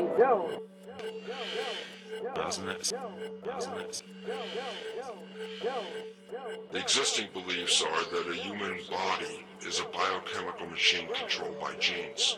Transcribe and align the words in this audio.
It? 0.00 0.77
The 6.70 6.78
existing 6.78 7.28
beliefs 7.32 7.82
are 7.82 8.04
that 8.12 8.28
a 8.30 8.34
human 8.34 8.78
body 8.90 9.46
is 9.66 9.80
a 9.80 9.84
biochemical 9.84 10.66
machine 10.66 11.08
controlled 11.14 11.58
by 11.60 11.74
genes, 11.76 12.36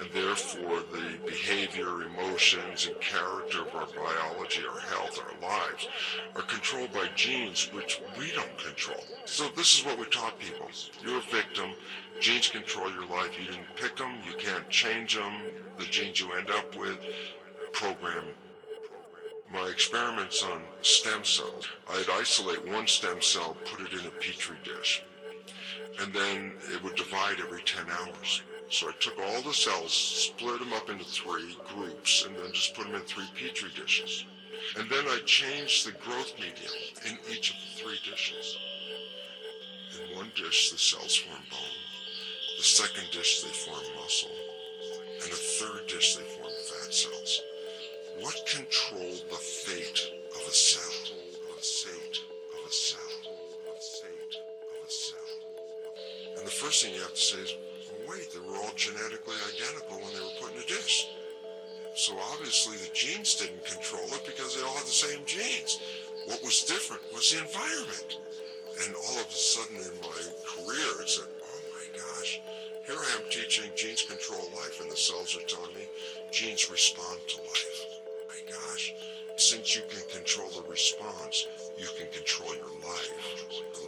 and 0.00 0.10
therefore 0.12 0.80
the 0.92 1.18
behavior, 1.24 2.02
emotions, 2.02 2.86
and 2.86 3.00
character 3.00 3.62
of 3.62 3.74
our 3.74 3.86
biology, 3.86 4.62
our 4.68 4.80
health, 4.80 5.20
our 5.20 5.48
lives 5.48 5.88
are 6.34 6.42
controlled 6.42 6.92
by 6.92 7.08
genes 7.14 7.70
which 7.72 8.00
we 8.18 8.32
don't 8.32 8.58
control. 8.58 9.04
So 9.24 9.48
this 9.56 9.78
is 9.78 9.84
what 9.84 9.98
we 9.98 10.06
taught 10.06 10.38
people. 10.38 10.68
You're 11.04 11.18
a 11.18 11.22
victim. 11.22 11.70
Genes 12.20 12.48
control 12.48 12.90
your 12.90 13.06
life. 13.06 13.38
You 13.38 13.46
didn't 13.46 13.76
pick 13.76 13.96
them. 13.96 14.14
You 14.26 14.34
can't 14.36 14.68
change 14.68 15.14
them. 15.16 15.42
The 15.78 15.84
genes 15.84 16.20
you 16.20 16.32
end 16.32 16.50
up 16.50 16.74
with 16.76 16.98
program 17.72 18.24
my 19.52 19.66
experiments 19.68 20.42
on 20.42 20.60
stem 20.82 21.24
cells, 21.24 21.66
I'd 21.90 22.10
isolate 22.10 22.66
one 22.68 22.86
stem 22.86 23.22
cell, 23.22 23.56
put 23.64 23.80
it 23.86 23.92
in 23.98 24.06
a 24.06 24.10
petri 24.10 24.56
dish, 24.62 25.02
and 26.00 26.12
then 26.12 26.52
it 26.72 26.82
would 26.82 26.96
divide 26.96 27.40
every 27.40 27.62
10 27.62 27.86
hours. 27.90 28.42
So 28.70 28.88
I 28.88 28.92
took 29.00 29.18
all 29.18 29.40
the 29.40 29.54
cells, 29.54 29.92
split 29.92 30.58
them 30.58 30.74
up 30.74 30.90
into 30.90 31.04
three 31.04 31.56
groups, 31.74 32.26
and 32.26 32.36
then 32.36 32.52
just 32.52 32.74
put 32.74 32.86
them 32.86 32.96
in 32.96 33.02
three 33.02 33.28
petri 33.34 33.70
dishes. 33.74 34.24
And 34.76 34.90
then 34.90 35.06
I 35.06 35.20
changed 35.24 35.86
the 35.86 35.92
growth 35.92 36.34
medium 36.38 36.72
in 37.06 37.18
each 37.32 37.50
of 37.50 37.56
the 37.56 37.82
three 37.82 37.98
dishes. 38.04 38.58
In 39.98 40.16
one 40.16 40.30
dish, 40.34 40.70
the 40.70 40.78
cells 40.78 41.16
form 41.16 41.42
bone. 41.50 41.58
The 42.58 42.64
second 42.64 43.08
dish, 43.10 43.42
they 43.42 43.48
form 43.48 43.84
muscle. 43.96 44.30
And 45.14 45.32
the 45.32 45.36
third 45.36 45.86
dish, 45.86 46.16
they 46.16 46.24
form 46.24 46.52
fat 46.68 46.92
cells. 46.92 47.40
What 48.20 48.34
controlled 48.50 49.22
the 49.30 49.36
fate 49.36 50.10
of 50.34 50.42
a 50.42 50.50
cell? 50.50 51.14
Of 51.50 51.56
a 51.56 51.62
fate 51.62 52.18
of 52.50 52.66
a 52.66 52.72
cell? 52.72 53.14
Of 53.70 53.76
a 53.76 53.80
fate 53.80 54.34
of 54.34 54.88
a 54.88 54.90
cell? 54.90 55.30
And 56.36 56.44
the 56.44 56.50
first 56.50 56.82
thing 56.82 56.94
you 56.94 57.00
have 57.02 57.14
to 57.14 57.20
say 57.20 57.38
is, 57.38 57.54
well, 57.86 58.18
wait, 58.18 58.32
they 58.32 58.40
were 58.40 58.56
all 58.56 58.74
genetically 58.74 59.36
identical 59.54 60.02
when 60.02 60.12
they 60.14 60.18
were 60.18 60.34
put 60.40 60.52
in 60.52 60.58
a 60.58 60.66
dish. 60.66 61.06
So 61.94 62.18
obviously 62.34 62.76
the 62.78 62.90
genes 62.92 63.36
didn't 63.36 63.64
control 63.64 64.10
it 64.10 64.26
because 64.26 64.56
they 64.56 64.66
all 64.66 64.74
had 64.74 64.86
the 64.86 64.98
same 65.06 65.24
genes. 65.24 65.78
What 66.26 66.42
was 66.42 66.64
different 66.64 67.02
was 67.14 67.30
the 67.30 67.38
environment. 67.38 68.18
And 68.82 68.96
all 68.96 69.20
of 69.22 69.30
a 69.30 69.30
sudden 69.30 69.76
in 69.76 69.94
my 70.02 70.18
career, 70.42 70.90
it's 71.06 71.20
like, 71.20 71.30
oh 71.38 71.62
my 71.70 71.86
gosh, 71.94 72.40
here 72.84 72.98
I 72.98 73.22
am 73.22 73.30
teaching 73.30 73.70
genes 73.76 74.02
control 74.02 74.50
life, 74.58 74.80
and 74.82 74.90
the 74.90 74.96
cells 74.96 75.36
are 75.36 75.46
telling 75.46 75.74
me 75.76 75.86
genes 76.32 76.68
respond 76.68 77.20
to 77.28 77.36
life 77.42 77.87
gosh, 78.50 78.94
since 79.36 79.76
you 79.76 79.82
can 79.88 80.02
control 80.10 80.48
the 80.50 80.68
response, 80.68 81.46
you 81.78 81.86
can 81.96 82.08
control 82.12 82.54
your 82.54 82.72
life. 82.82 83.12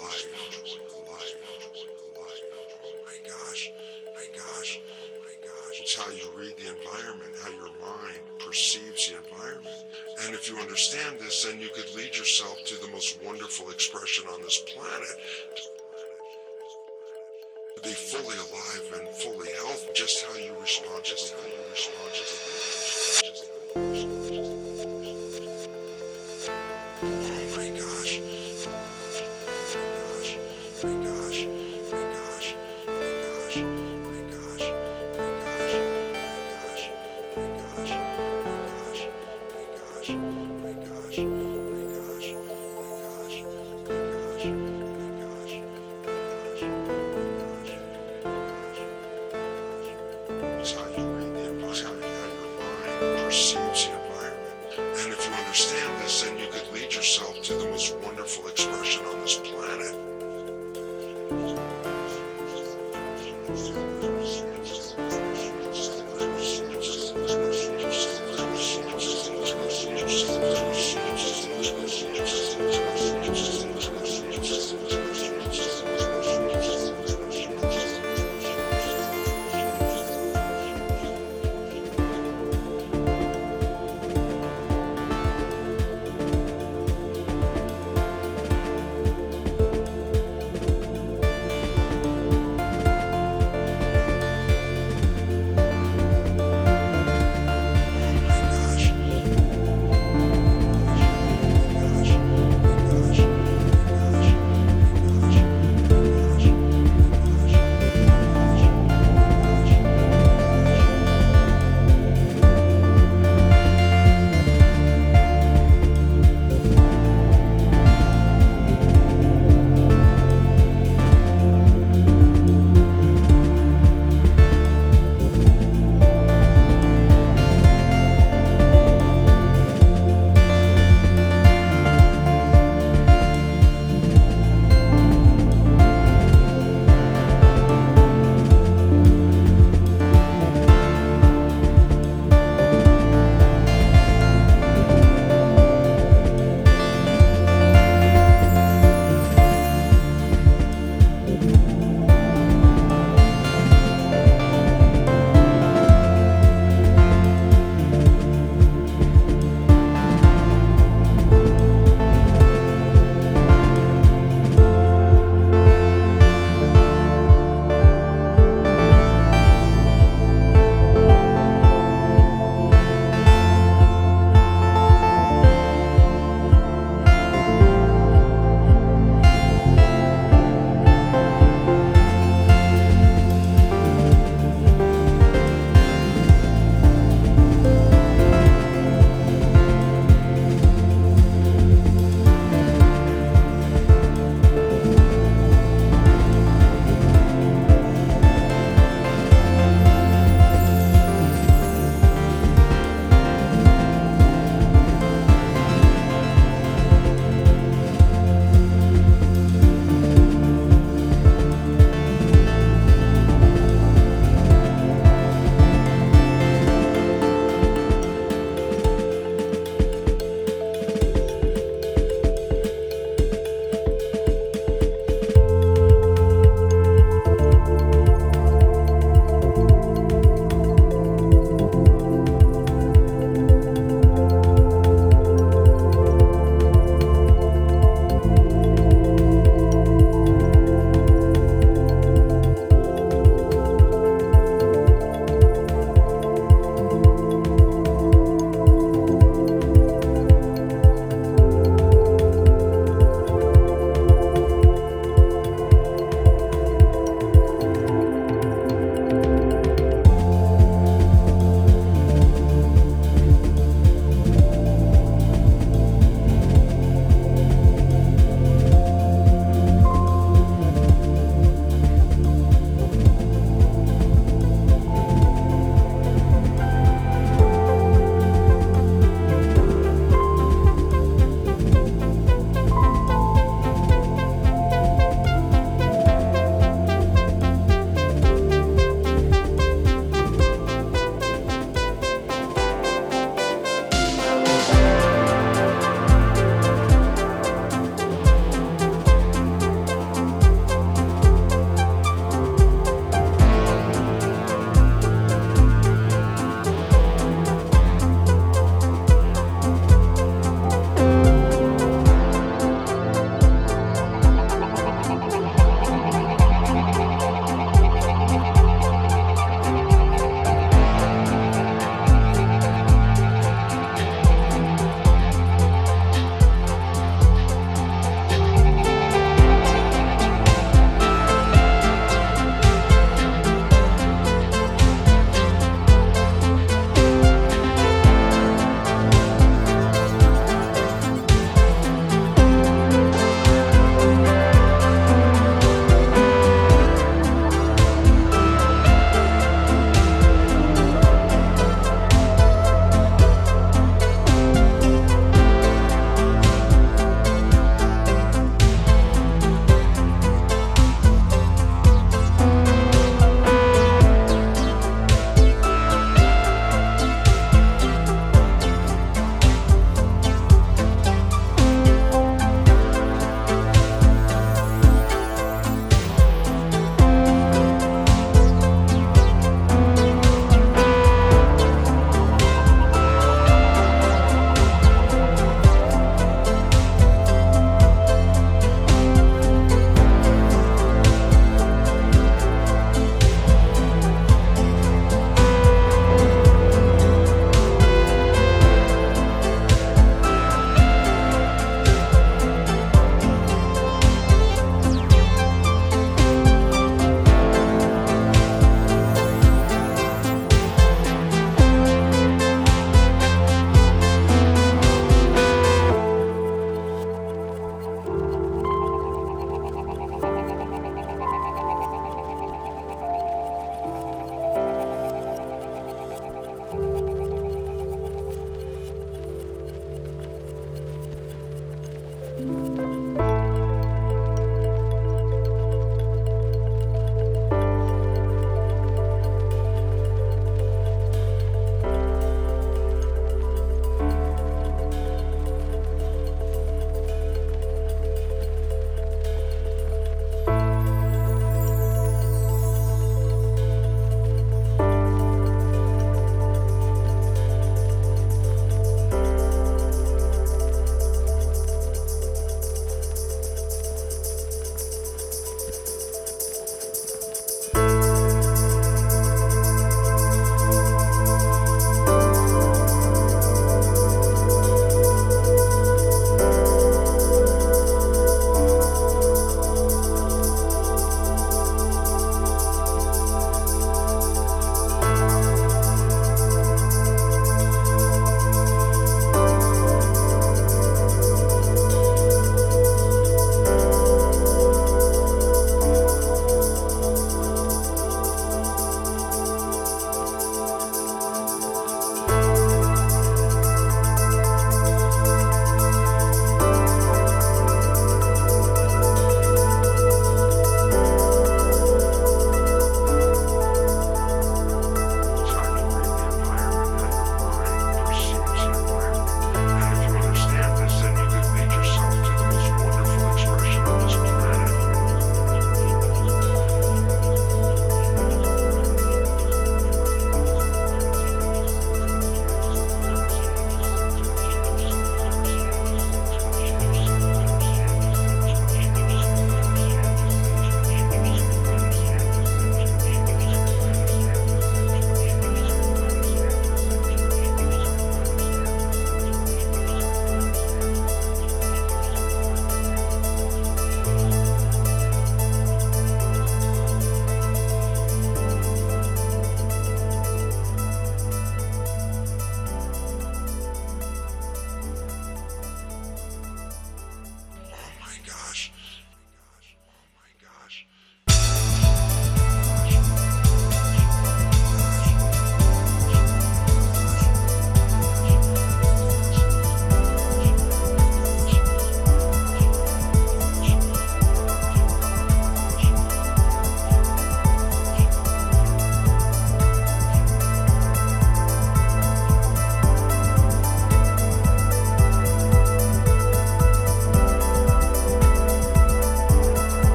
Life, 0.00 0.28
life, 1.10 1.36
life. 2.16 2.44
Oh 2.84 2.92
my 3.04 3.28
gosh, 3.28 3.72
my 4.14 4.26
gosh, 4.36 4.80
my 5.20 5.34
gosh. 5.46 5.80
It's 5.80 5.94
how 5.94 6.10
you 6.10 6.30
read 6.36 6.56
the 6.56 6.70
environment, 6.70 7.34
how 7.42 7.50
your 7.50 7.72
mind 7.80 8.20
perceives 8.38 9.10
the 9.10 9.16
environment. 9.16 9.76
And 10.24 10.34
if 10.34 10.48
you 10.48 10.56
understand 10.58 11.18
this, 11.18 11.44
then 11.44 11.60
you 11.60 11.68
could 11.74 11.94
lead 11.94 12.16
yourself 12.16 12.64
to 12.64 12.80
the 12.80 12.88
most 12.88 13.22
wonderful 13.22 13.70
expression 13.70 14.24
on 14.32 14.40
this 14.42 14.58
planet. 14.58 15.16
To 17.76 17.82
be 17.82 17.90
fully 17.90 18.36
alive 18.36 19.00
and 19.00 19.08
fully 19.16 19.50
healthy, 19.52 19.92
just 19.94 20.24
how 20.24 20.34
you 20.36 20.54
respond, 20.60 21.04
just 21.04 21.34
how 21.34 21.46
you 21.46 21.70
respond 21.70 22.14
to 22.14 22.20
the 22.20 22.73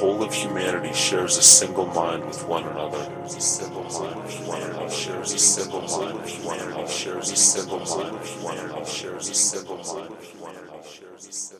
whole 0.00 0.22
of 0.22 0.32
humanity 0.32 0.94
shares 0.94 1.36
a 1.36 1.42
single 1.42 1.84
mind 1.88 2.24
with 2.24 2.42
one 2.48 2.64
another. 2.64 3.04
Shares 3.28 3.36
a 3.36 3.40
single 3.40 3.84
mind 3.84 4.22
with 4.22 4.46
one 4.46 4.62
another. 4.62 4.88
Shares 4.88 5.32
a 5.34 5.38
single 5.38 5.82
mind 5.82 6.18
with 6.18 6.42
one 6.42 6.58
another. 6.58 6.86
Shares 6.88 7.30
a 7.30 7.34
single 7.36 9.76
mind 9.76 10.10
with 10.10 10.40
one 10.40 10.56
another. 10.56 11.59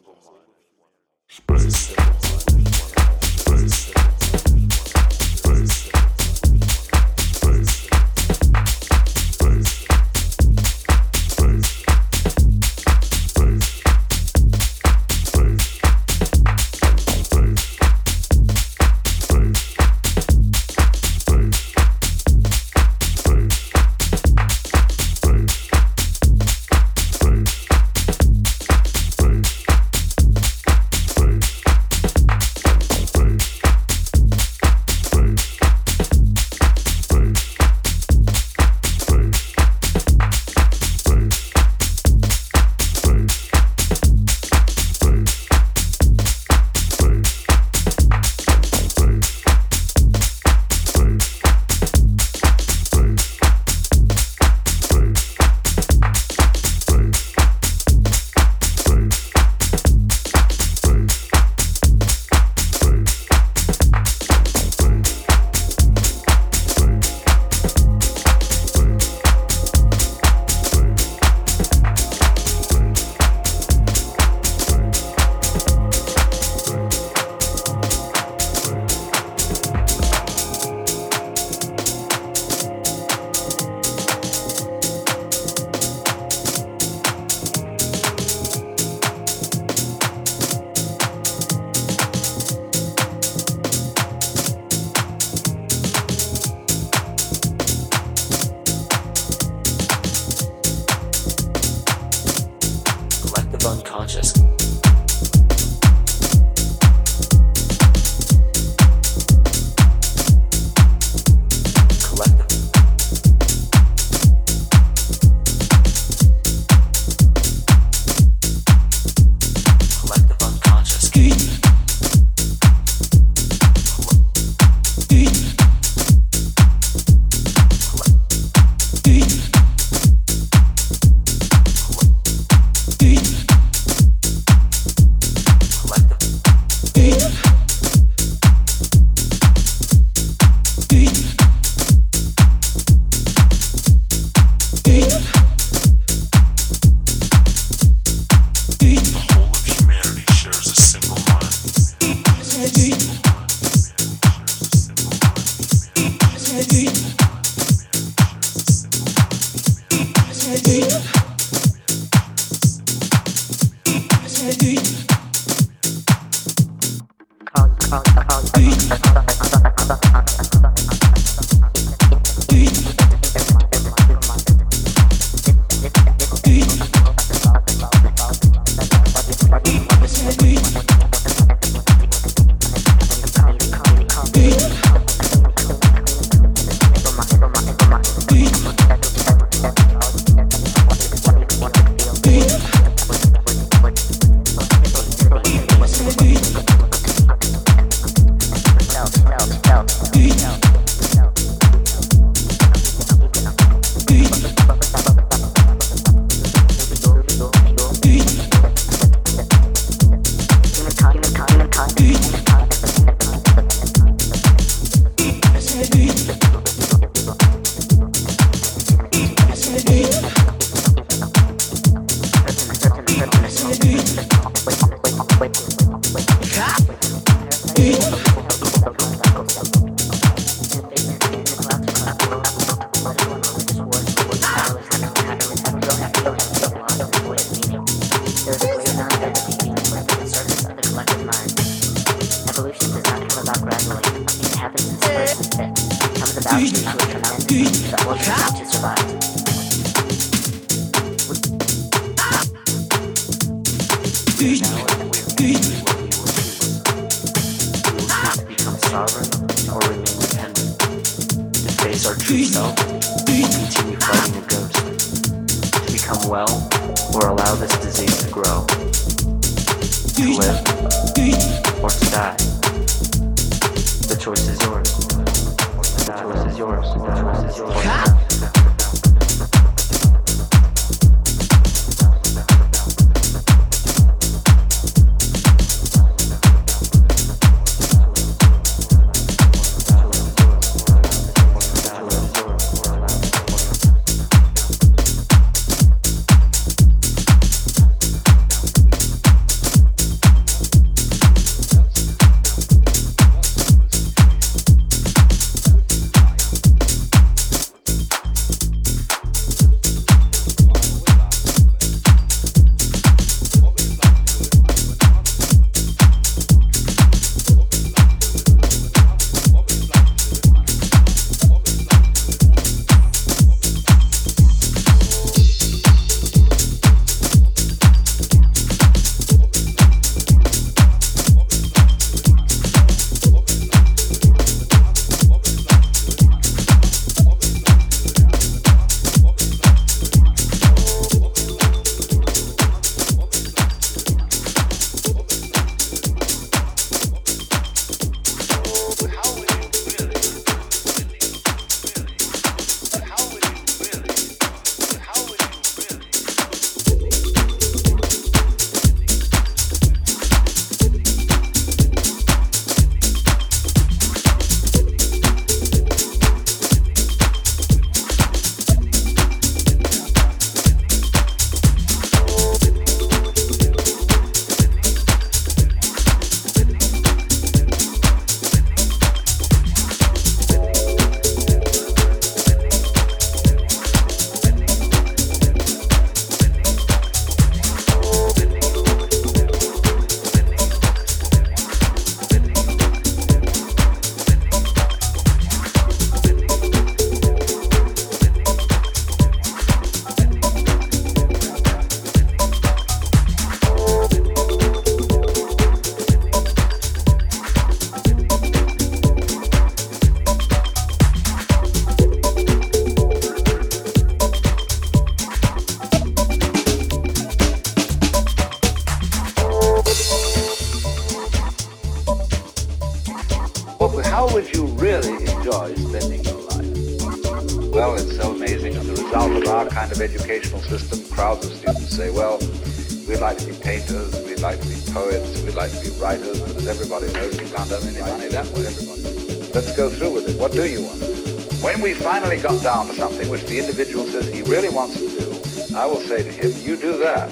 Down 442.62 442.86
to 442.86 442.94
something 442.94 443.28
which 443.30 443.44
the 443.46 443.58
individual 443.58 444.04
says 444.06 444.28
he 444.28 444.42
really 444.42 444.68
wants 444.68 444.96
to 444.96 445.08
do, 445.08 445.74
I 445.74 445.86
will 445.86 446.00
say 446.00 446.22
to 446.22 446.30
him, 446.30 446.52
you 446.60 446.76
do 446.76 446.98
that. 446.98 447.30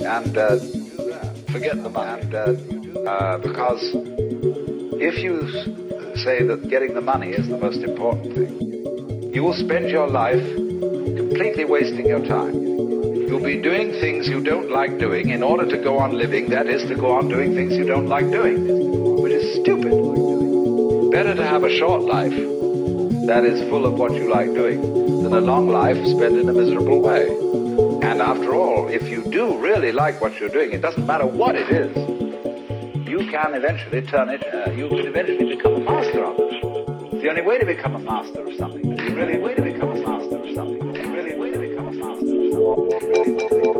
And 0.00 0.36
uh, 0.38 0.58
forget 1.52 1.82
the 1.82 1.90
money. 1.90 2.22
And, 2.22 2.34
uh, 2.34 3.10
uh, 3.10 3.38
because 3.38 3.80
if 5.00 5.18
you 5.18 5.48
say 6.16 6.46
that 6.46 6.68
getting 6.68 6.94
the 6.94 7.00
money 7.00 7.30
is 7.30 7.48
the 7.48 7.58
most 7.58 7.82
important 7.82 8.34
thing, 8.34 9.32
you 9.34 9.42
will 9.42 9.54
spend 9.54 9.90
your 9.90 10.08
life 10.08 10.42
completely 11.16 11.64
wasting 11.64 12.06
your 12.06 12.24
time. 12.26 12.54
You'll 12.54 13.42
be 13.42 13.60
doing 13.60 13.92
things 14.00 14.28
you 14.28 14.42
don't 14.42 14.70
like 14.70 14.98
doing 14.98 15.30
in 15.30 15.42
order 15.42 15.68
to 15.68 15.82
go 15.82 15.98
on 15.98 16.16
living, 16.16 16.50
that 16.50 16.66
is, 16.66 16.88
to 16.88 16.94
go 16.94 17.12
on 17.12 17.28
doing 17.28 17.54
things 17.54 17.76
you 17.76 17.86
don't 17.86 18.08
like 18.08 18.30
doing, 18.30 19.22
which 19.22 19.32
is 19.32 19.60
stupid. 19.60 19.90
Better 21.10 21.34
to 21.34 21.44
have 21.44 21.64
a 21.64 21.76
short 21.76 22.02
life 22.02 22.59
that 23.26 23.44
is 23.44 23.68
full 23.68 23.86
of 23.86 23.94
what 23.94 24.12
you 24.12 24.28
like 24.28 24.52
doing 24.54 24.80
than 25.22 25.32
a 25.32 25.40
long 25.40 25.68
life 25.68 25.96
spent 26.06 26.36
in 26.36 26.48
a 26.48 26.52
miserable 26.52 27.00
way. 27.00 27.28
And 28.08 28.20
after 28.20 28.54
all, 28.54 28.88
if 28.88 29.08
you 29.08 29.24
do 29.30 29.58
really 29.58 29.92
like 29.92 30.20
what 30.20 30.38
you're 30.40 30.48
doing, 30.48 30.72
it 30.72 30.80
doesn't 30.80 31.06
matter 31.06 31.26
what 31.26 31.54
it 31.54 31.68
is, 31.70 31.94
you 33.08 33.30
can 33.30 33.54
eventually 33.54 34.02
turn 34.02 34.30
it, 34.30 34.42
uh, 34.54 34.70
you 34.70 34.88
can 34.88 35.06
eventually 35.06 35.54
become 35.54 35.74
a 35.74 35.80
master 35.80 36.24
of 36.24 36.38
it. 36.38 36.64
It's 37.12 37.22
the 37.22 37.28
only 37.28 37.42
way 37.42 37.58
to 37.58 37.66
become 37.66 37.96
a 37.96 37.98
master 37.98 38.46
of 38.46 38.56
something. 38.56 38.92
It's 38.92 39.02
the 39.02 39.14
really 39.14 39.38
way 39.38 39.54
to 39.54 39.62
become 39.62 39.90
a 39.90 40.00
master 40.00 40.36
of 40.36 40.54
something. 40.54 40.88
It's 40.90 41.04
the 41.04 41.12
really 41.12 41.38
way 41.38 41.50
to 41.50 41.58
become 41.58 41.88
a 41.88 41.92
master 41.92 42.26
of 42.26 43.50
something. 43.50 43.79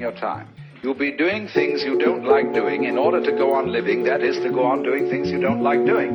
Your 0.00 0.12
time. 0.12 0.48
You'll 0.82 0.94
be 0.94 1.12
doing 1.12 1.46
things 1.52 1.82
you 1.82 1.98
don't 1.98 2.24
like 2.24 2.54
doing 2.54 2.84
in 2.84 2.96
order 2.96 3.22
to 3.22 3.32
go 3.32 3.52
on 3.54 3.70
living, 3.70 4.02
that 4.04 4.22
is, 4.22 4.36
to 4.38 4.50
go 4.50 4.64
on 4.64 4.82
doing 4.82 5.10
things 5.10 5.30
you 5.30 5.40
don't 5.40 5.62
like 5.62 5.84
doing, 5.84 6.09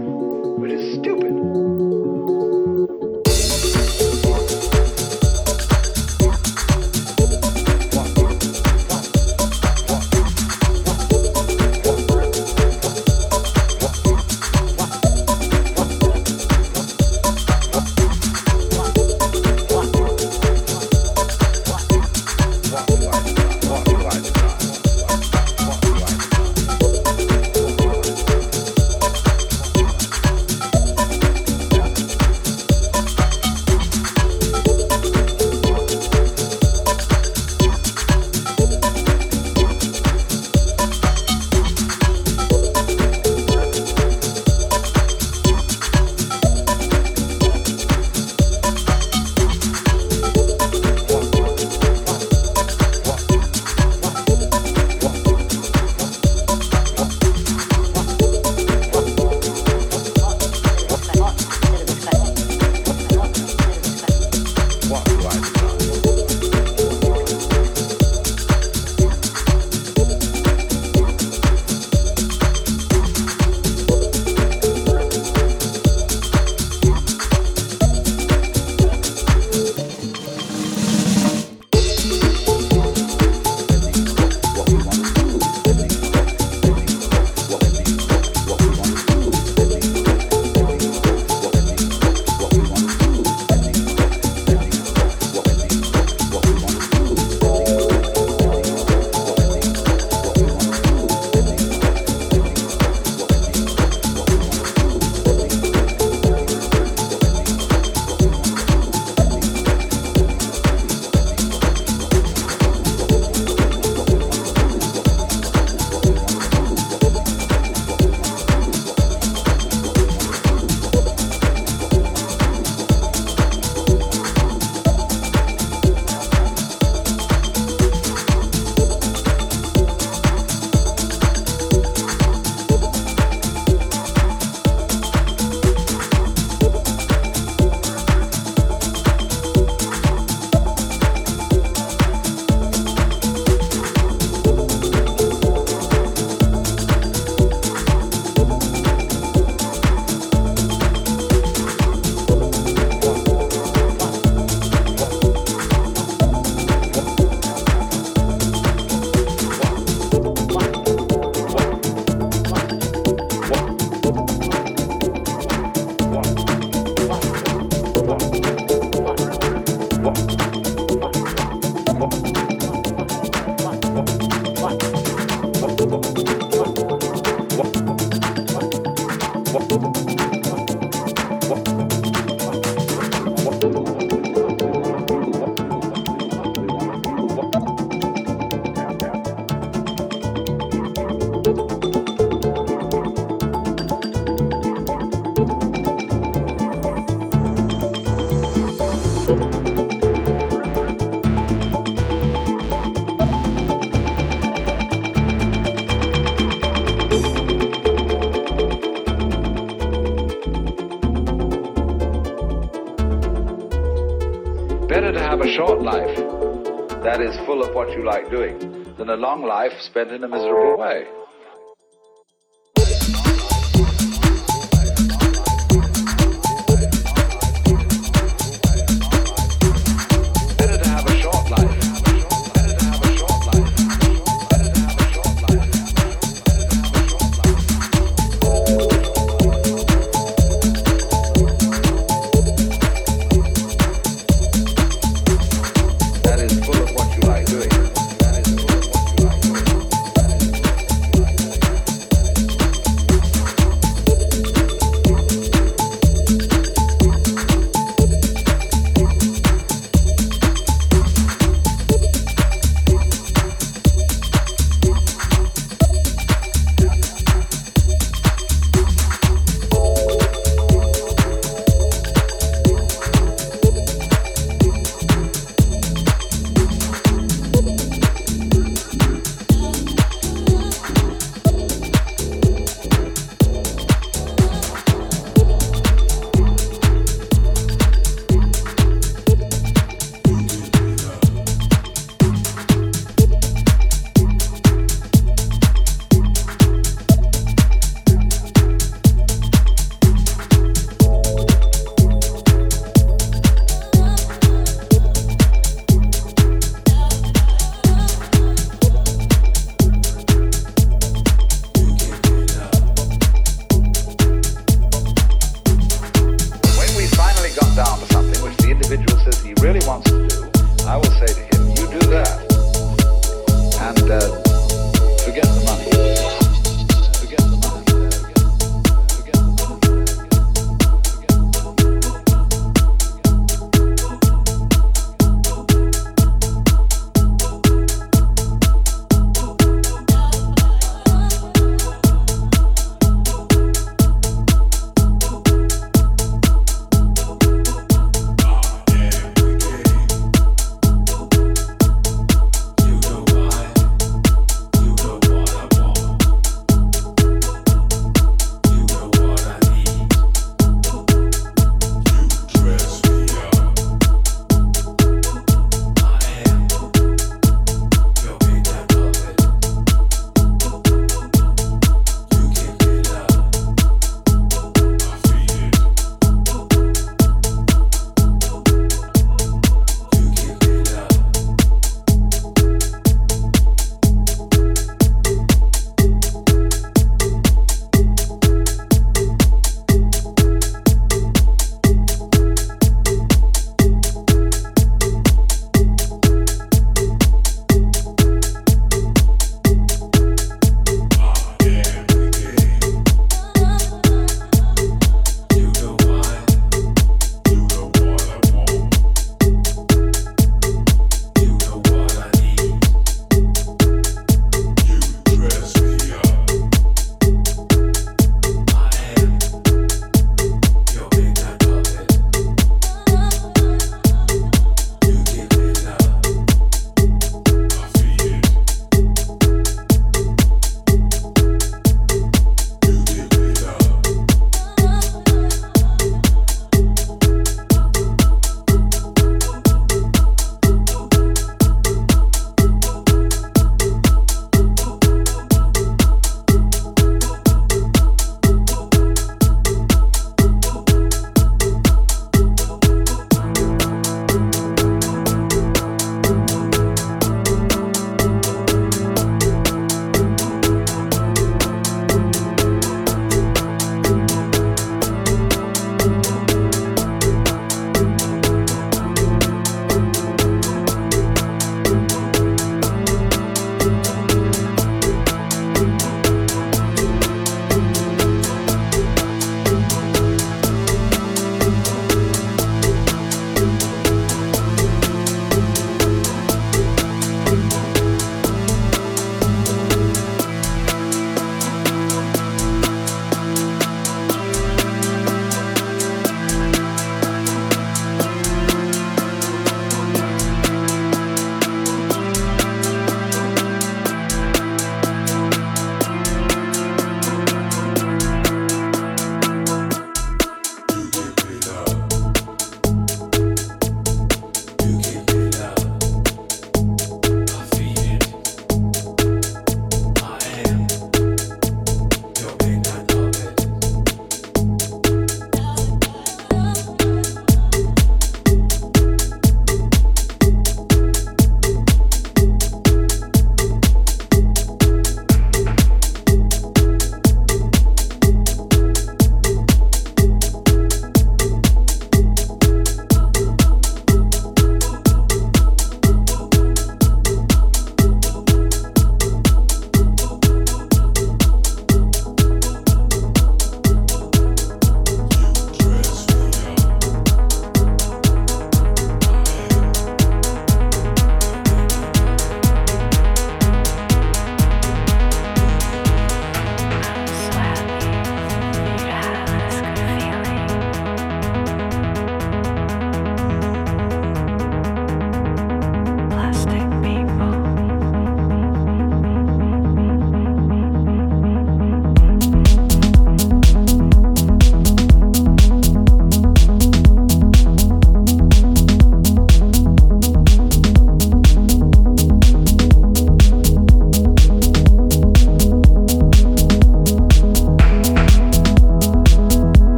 what 217.75 217.91
you 217.91 218.05
like 218.05 218.29
doing 218.31 218.57
than 218.97 219.09
a 219.09 219.17
long 219.17 219.43
life 219.43 219.73
spent 219.81 220.09
in 220.09 220.23
a 220.23 220.27
miserable 220.29 220.77
oh. 220.77 220.81
way. 220.81 221.24